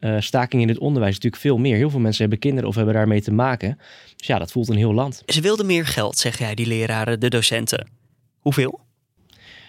[0.00, 1.76] Uh, staking in het onderwijs natuurlijk veel meer.
[1.76, 3.78] Heel veel mensen hebben kinderen of hebben daarmee te maken.
[4.16, 5.22] Dus ja, dat voelt een heel land.
[5.26, 7.88] Ze wilden meer geld, zeg jij, die leraren, de docenten.
[8.38, 8.80] Hoeveel?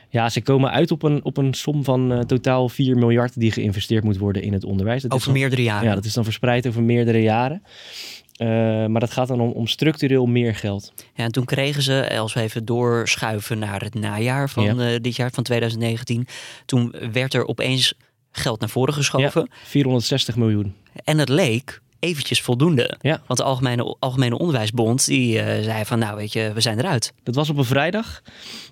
[0.10, 3.52] Ja, ze komen uit op een, op een som van uh, totaal 4 miljard die
[3.52, 5.02] geïnvesteerd moet worden in het onderwijs.
[5.02, 5.88] Dat over dan, meerdere jaren?
[5.88, 7.63] Ja, dat is dan verspreid over meerdere jaren.
[8.41, 8.47] Eh,
[8.86, 10.93] maar dat gaat dan om, om structureel meer geld.
[11.13, 14.93] Ja, en toen kregen ze, als we even doorschuiven naar het najaar van Ja.
[14.93, 16.27] eh, dit jaar, van 2019.
[16.65, 17.93] Toen werd er opeens
[18.32, 19.49] geld naar voren geschoven.
[19.63, 20.75] 460 miljoen.
[21.04, 22.97] En het leek eventjes voldoende.
[23.01, 23.21] Ja.
[23.27, 27.13] Want de Algemene, Algemene Onderwijsbond die eh, zei van nou weet je, we zijn eruit.
[27.23, 28.21] Dat was op een vrijdag.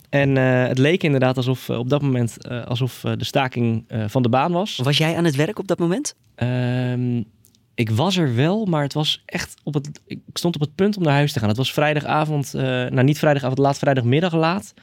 [0.09, 4.79] En het leek inderdaad alsof op dat moment alsof de staking van de baan was.
[4.83, 6.15] Was jij aan het werk op dat moment?
[7.79, 10.01] Ik was er wel, maar het was echt op het.
[10.05, 11.47] Ik stond op het punt om naar huis te gaan.
[11.47, 14.73] Het was vrijdagavond, eh, nou niet vrijdagavond, laat vrijdagmiddag laat.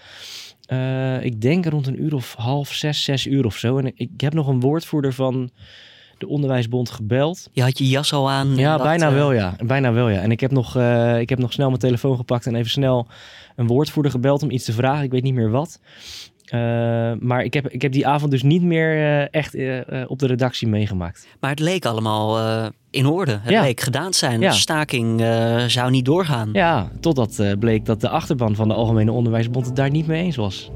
[0.67, 3.79] Eh, ik denk rond een uur of half zes, zes uur of zo.
[3.79, 5.51] En ik, ik heb nog een woordvoerder van
[6.19, 7.49] de Onderwijsbond gebeld.
[7.53, 8.57] Je had je jas al aan.
[8.57, 9.57] Ja, dacht, bijna eh, wel ja.
[9.65, 10.21] Bijna wel ja.
[10.21, 10.77] En ik heb, nog,
[11.19, 13.07] ik heb nog snel mijn telefoon gepakt en even snel
[13.57, 15.05] een woordvoerder gebeld om iets te vragen.
[15.05, 15.81] Ik weet niet meer wat.
[16.47, 16.61] Eh,
[17.21, 20.27] maar ik heb, ik heb die avond dus niet meer eh, echt eh, op de
[20.27, 21.27] redactie meegemaakt.
[21.41, 23.39] Maar het leek allemaal eh, in orde.
[23.43, 23.63] Het Ja.
[23.63, 24.41] leek gedaan te zijn.
[24.41, 24.51] Ja.
[24.51, 26.49] De staking eh, zou niet doorgaan.
[26.53, 30.23] Ja, totdat eh, bleek dat de achterban van de Algemene Onderwijsbond het daar niet mee
[30.23, 30.71] eens was.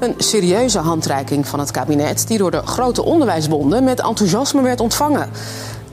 [0.00, 5.28] Een serieuze handreiking van het kabinet die door de grote onderwijsbonden met enthousiasme werd ontvangen.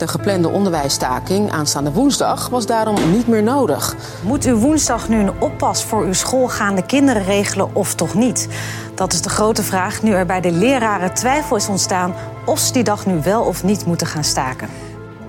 [0.04, 3.96] De geplande onderwijsstaking aanstaande woensdag was daarom niet meer nodig.
[4.24, 8.48] Moet u woensdag nu een oppas voor uw schoolgaande kinderen regelen of toch niet?
[8.96, 12.14] Dat is de grote vraag nu er bij de leraren twijfel is ontstaan
[12.46, 14.70] of ze die dag nu wel of niet moeten gaan staken.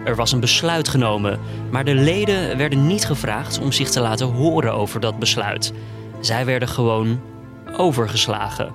[0.05, 1.39] Er was een besluit genomen,
[1.71, 5.73] maar de leden werden niet gevraagd om zich te laten horen over dat besluit.
[6.21, 7.21] Zij werden gewoon
[7.77, 8.73] overgeslagen.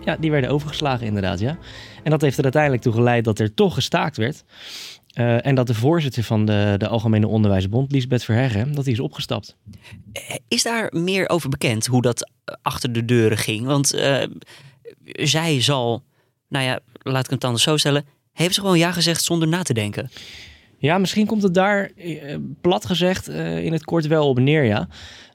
[0.00, 1.56] Ja, die werden overgeslagen inderdaad, ja.
[2.08, 4.44] En dat heeft er uiteindelijk toe geleid dat er toch gestaakt werd.
[5.08, 9.00] Eh, en dat de voorzitter van de, de Algemene Onderwijsbond, Lisbeth Verheggen, dat die is
[9.00, 9.56] opgestapt.
[10.48, 12.30] Is daar meer over bekend hoe dat
[12.62, 13.66] achter de deuren ging?
[13.66, 14.22] Want eh,
[15.04, 16.02] zij zal,
[16.48, 19.62] nou ja, laat ik het anders zo stellen, heeft ze gewoon ja gezegd zonder na
[19.62, 20.10] te denken.
[20.78, 24.64] Ja, misschien komt het daar eh, plat gezegd eh, in het kort wel op neer,
[24.64, 24.88] ja.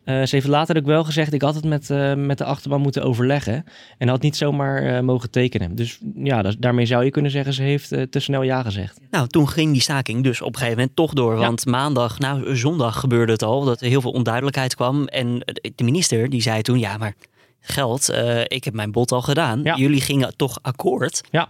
[0.03, 2.81] Eh, ze heeft later ook wel gezegd, ik had het met, eh, met de achterban
[2.81, 3.63] moeten overleggen.
[3.97, 5.75] En had niet zomaar eh, mogen tekenen.
[5.75, 8.99] Dus ja, dat- daarmee zou je kunnen zeggen, ze heeft te snel ja gezegd.
[9.11, 11.35] Nou, toen ging die staking dus op een gegeven moment toch door.
[11.35, 15.07] Want maandag, nou zondag gebeurde het al, dat er heel veel onduidelijkheid kwam.
[15.07, 15.39] En
[15.75, 17.13] de minister die zei toen, ja maar
[17.59, 18.13] geld,
[18.47, 19.61] ik heb mijn bod al gedaan.
[19.61, 21.21] Jullie gingen toch akkoord?
[21.31, 21.49] Ja,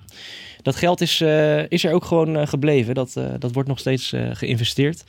[0.62, 1.22] dat geld is,
[1.68, 2.96] is er ook gewoon gebleven.
[2.96, 5.04] Dat, dat wordt nog steeds geïnvesteerd.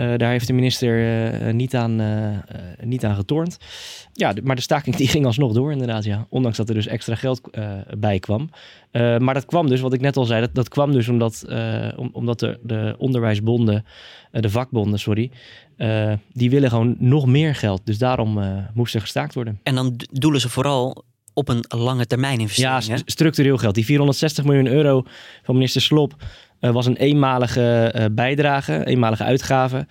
[0.00, 2.40] Eh, daar heeft de minister eh, niet, aan, eh, eh,
[2.82, 3.56] niet aan getornd.
[4.12, 6.26] Ja, maar de staking die ging alsnog door inderdaad, ja.
[6.28, 8.50] Ondanks dat er dus extra geld eh, bij kwam.
[8.90, 11.44] Eh, maar dat kwam dus, wat ik net al zei, dat, dat kwam dus omdat,
[11.48, 13.84] eh, om- omdat de, de onderwijsbonden,
[14.32, 15.30] eh, de vakbonden, sorry,
[15.76, 17.80] eh, die willen gewoon nog meer geld.
[17.84, 19.60] Dus daarom eh, moest er gestaakt worden.
[19.62, 22.84] En dan doelen ze vooral op een lange termijn investering.
[22.84, 23.74] Ja, st- structureel geld.
[23.74, 25.02] Die 460 miljoen euro
[25.42, 26.26] van minister Slop eh,
[26.60, 29.86] was een eenmalige eh, bijdrage, eenmalige uitgave.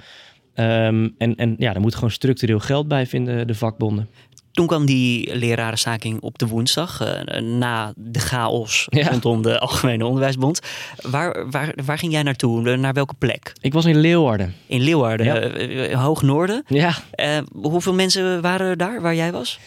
[0.53, 4.09] Ehm, en, en ja, daar moet gewoon structureel geld bij, vinden de vakbonden.
[4.51, 9.09] Toen kwam die lerarenstaking op de woensdag, eh, na de chaos Ja.
[9.09, 10.59] rondom de Algemene Onderwijsbond.
[11.01, 12.77] Waar, waar, waar ging jij naartoe?
[12.77, 13.53] Naar welke plek?
[13.61, 14.53] Ik was in Leeuwarden.
[14.65, 15.35] In Leeuwarden, Ja.
[15.35, 16.63] eh, eh, Hoog Noorden.
[16.67, 16.93] Ja.
[17.11, 19.59] Eh, hoeveel mensen waren er daar waar jij was?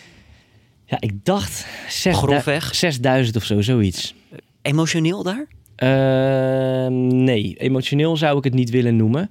[0.86, 2.74] Ja, ik dacht zes Grofweg.
[2.74, 4.14] 6000 of zo, zoiets.
[4.62, 5.46] Emotioneel daar?
[5.76, 9.30] Ehm, nee, emotioneel zou ik het niet willen noemen.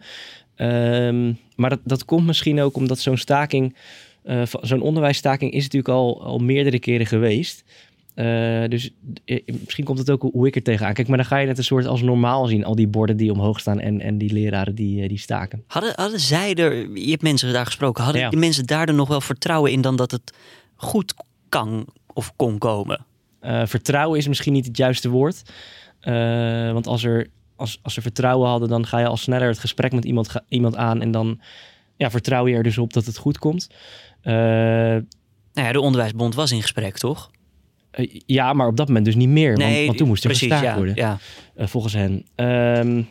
[0.56, 3.76] Ehm, maar dat, dat komt misschien ook omdat zo'n staking,
[4.24, 7.64] eh, zo'n onderwijsstaking is natuurlijk al, al meerdere keren geweest.
[8.14, 8.92] Eh, dus
[9.26, 11.08] eh, misschien komt het ook hoe ik er tegenaan kijk.
[11.08, 12.66] Maar dan ga je het een soort als normaal zien.
[12.66, 15.64] Al die borden die omhoog staan en, en die leraren die, die staken.
[15.68, 18.30] Hadden, hadden zij er, je hebt mensen daar gesproken, hadden Ja.
[18.30, 20.34] die mensen daar dan nog wel vertrouwen in dan dat het
[20.76, 21.14] goed
[21.50, 23.06] kan of kon komen?
[23.66, 25.42] Vertrouwen is misschien niet het juiste woord.
[26.02, 29.60] Eh, want als, er, als, als ze vertrouwen hadden, dan ga je al sneller het
[29.60, 31.02] gesprek met iemand, ga- iemand aan.
[31.02, 31.40] En dan
[31.98, 33.70] ja, vertrouw je er dus op dat het goed komt.
[34.22, 34.34] Eh,
[35.54, 37.32] nou ja, de Onderwijsbond was in gesprek, toch?
[37.92, 39.48] Eh, ja, maar op dat moment dus niet meer.
[39.58, 40.96] want, Nee, want toen moest er precies, ja, worden.
[40.96, 41.18] ja.
[41.58, 42.26] Volgens hen.
[42.36, 43.02] Ehm,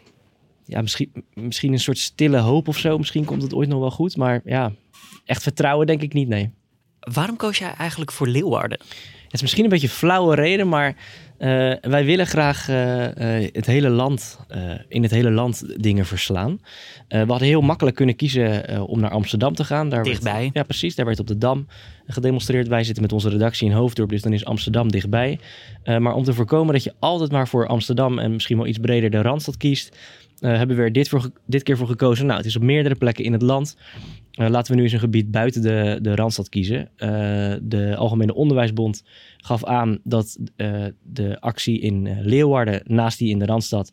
[0.64, 2.98] ja, misschien, misschien een soort stille hoop of zo.
[2.98, 4.16] Misschien komt het ooit nog wel goed.
[4.16, 4.72] Maar ja,
[5.24, 6.50] echt vertrouwen denk ik niet, nee.
[7.00, 8.80] Waarom koos jij eigenlijk voor Leeuwarden?
[9.30, 10.96] Het is misschien een beetje een flauwe reden, maar
[11.38, 14.38] eh, wij willen graag eh, eh, het hele land,
[14.88, 16.60] in het hele land dingen verslaan.
[17.08, 19.88] We hadden heel makkelijk kunnen kiezen om naar Amsterdam te gaan.
[19.88, 20.50] Daar werd- Dichtbij.
[20.52, 20.94] ja, precies.
[20.94, 21.66] Daar werd op de Dam
[22.06, 22.68] gedemonstreerd.
[22.68, 25.38] Wij zitten met onze redactie in Hoofddorp, dus dan is Amsterdam dichtbij.
[25.84, 29.10] Maar om te voorkomen dat je altijd maar voor Amsterdam en misschien wel iets breder
[29.10, 29.96] de Randstad kiest,
[30.40, 32.26] hebben we er dit, voor, dit keer voor gekozen.
[32.26, 33.76] Nou, het is op meerdere plekken in het land.
[34.30, 36.88] Eh, laten we nu eens een gebied buiten de, de Randstad kiezen.
[36.96, 37.08] Eh,
[37.62, 39.02] de Algemene Onderwijsbond
[39.36, 43.92] gaf aan dat eh, de actie in Leeuwarden naast die in de Randstad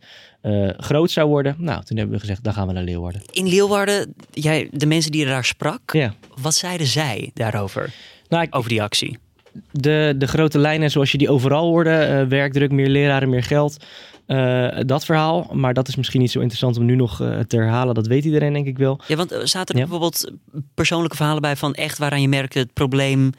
[0.77, 1.55] groot zou worden.
[1.59, 3.21] Nou, toen hebben we gezegd, dan gaan we naar Leeuwarden.
[3.31, 6.13] In Leeuwarden, jij, de mensen die je daar sprak, Ja.
[6.41, 7.93] wat zeiden zij daarover?
[8.29, 9.17] Nou, over die actie?
[9.71, 13.77] De, de grote lijnen zoals je die overal hoorde, eh, werkdruk, meer leraren, meer geld.
[14.25, 17.57] eh, dat verhaal, maar dat is misschien niet zo interessant om nu nog eh, te
[17.57, 17.95] herhalen.
[17.95, 18.99] Dat weet iedereen denk ik wel.
[19.07, 20.31] Ja, want zaten er bijvoorbeeld
[20.73, 23.31] persoonlijke verhalen bij van echt waaraan je merkte het probleem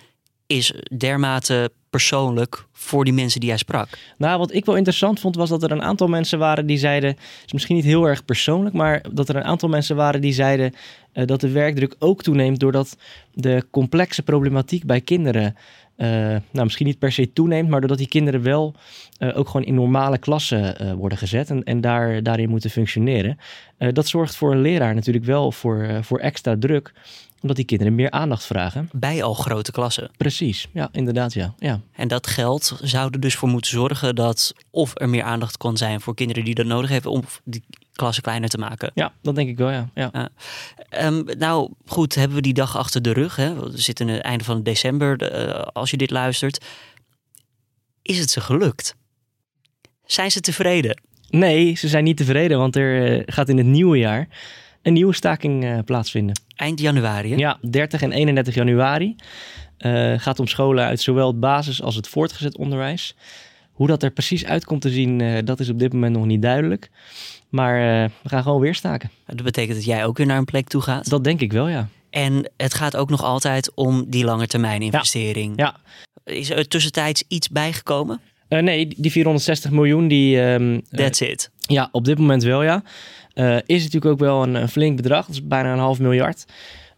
[0.46, 3.88] is dermate persoonlijk voor die mensen die jij sprak?
[4.18, 7.10] Nou, wat ik wel interessant vond, was dat er een aantal mensen waren die zeiden,
[7.10, 10.32] het is misschien niet heel erg persoonlijk, maar dat er een aantal mensen waren die
[10.32, 10.74] zeiden
[11.12, 12.96] dat de werkdruk ook toeneemt doordat
[13.34, 15.56] de complexe problematiek bij kinderen,
[15.98, 18.74] nou misschien niet per se toeneemt, maar doordat die kinderen wel
[19.18, 23.38] eh, ook gewoon in normale klassen eh, worden gezet en, en daar, daarin moeten functioneren.
[23.78, 26.92] Eh, dat zorgt voor een leraar natuurlijk wel voor, eh, voor extra druk,
[27.40, 28.88] omdat die kinderen meer aandacht vragen.
[28.92, 30.10] Bij al grote klassen.
[30.16, 31.54] Precies, ja, inderdaad, ja.
[31.58, 31.80] ja.
[31.92, 35.76] En dat geld zou er dus voor moeten zorgen dat of er meer aandacht kon
[35.76, 38.90] zijn voor kinderen die dat nodig hebben om die klassen kleiner te maken.
[38.94, 39.90] Ja, dat denk ik wel, ja.
[39.94, 40.28] ja.
[40.88, 43.36] Ehm, nou goed, hebben we die dag achter de rug.
[43.36, 43.54] Hè?
[43.54, 46.64] We zitten in het einde van december eh, als je dit luistert.
[48.02, 48.96] Is het ze gelukt?
[50.04, 51.00] Zijn ze tevreden?
[51.30, 54.28] Nee, ze zijn niet tevreden, want er eh, gaat in het nieuwe jaar
[54.82, 56.40] een nieuwe staking eh, plaatsvinden.
[56.56, 57.36] Eind januari, hè?
[57.36, 59.16] Ja, 30 en 31 januari.
[60.16, 63.14] Gaat om scholen uit zowel het basis- als het voortgezet onderwijs.
[63.78, 66.26] Hoe dat er precies uit komt te zien, eh, dat is op dit moment nog
[66.26, 66.90] niet duidelijk.
[67.48, 69.10] Maar eh, we gaan gewoon weer staken.
[69.26, 71.08] Dat betekent dat jij ook weer naar een plek toe gaat?
[71.08, 71.88] Dat denk ik wel, ja.
[72.10, 75.52] En het gaat ook nog altijd om die lange termijn investering.
[75.56, 75.76] Ja.
[76.24, 78.20] Is er tussentijds iets bijgekomen?
[78.48, 80.40] Eh, nee, die 460 miljoen, die...
[80.40, 81.50] ehm, That's it.
[81.60, 82.82] Ja, op dit moment wel, ja.
[83.66, 85.26] Is natuurlijk ook wel een, een flink bedrag.
[85.26, 86.44] Dat is bijna een half miljard.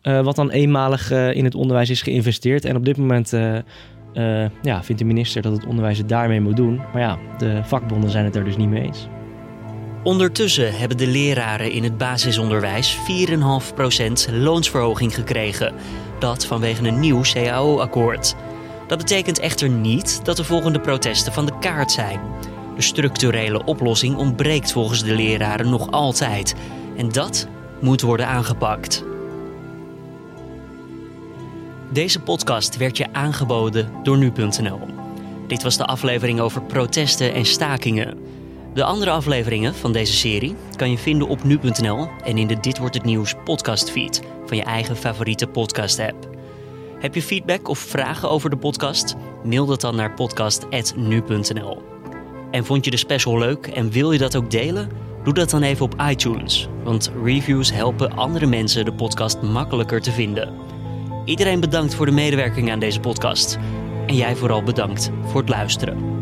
[0.03, 2.65] Wat dan eenmalig in het onderwijs is geïnvesteerd.
[2.65, 3.33] En op dit moment
[4.13, 6.81] eh, ja, vindt de minister dat het onderwijs het daarmee moet doen.
[6.93, 9.09] Maar ja, de vakbonden zijn het er dus niet mee eens.
[10.03, 15.75] Ondertussen hebben de leraren in het basisonderwijs 4,5% loonsverhoging gekregen.
[16.19, 18.35] Dat vanwege een nieuw CAO-akkoord.
[18.87, 22.21] Dat betekent echter niet dat de volgende protesten van de kaart zijn.
[22.77, 26.55] De structurele oplossing ontbreekt volgens de leraren nog altijd.
[26.97, 27.49] En dat
[27.81, 29.05] moet worden aangepakt.
[31.93, 34.81] Deze podcast werd je aangeboden door nu.nl.
[35.47, 38.19] Dit was de aflevering over protesten en stakingen.
[38.75, 42.79] De andere afleveringen van deze serie kan je vinden op nu.nl en in de Dit
[42.79, 46.29] wordt het nieuws podcastfeed van je eigen favoriete podcast app.
[46.99, 49.15] Heb je feedback of vragen over de podcast?
[49.45, 51.83] Mail dat dan naar podcast@nu.nl.
[52.51, 54.91] En vond je de special leuk en wil je dat ook delen?
[55.25, 60.13] Doe dat dan even op iTunes, want reviews helpen andere mensen de podcast makkelijker te
[60.13, 60.70] vinden.
[61.31, 63.59] Iedereen bedankt voor de medewerking aan deze podcast.
[64.07, 66.20] En jij vooral bedankt voor het luisteren.